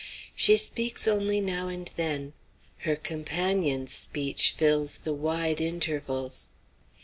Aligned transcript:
She 0.35 0.57
speaks 0.57 1.07
only 1.07 1.39
now 1.41 1.67
and 1.67 1.85
then. 1.95 2.33
Her 2.79 2.95
companion's 2.95 3.93
speech 3.93 4.55
fills 4.57 4.97
the 4.97 5.13
wide 5.13 5.61
intervals. 5.61 6.49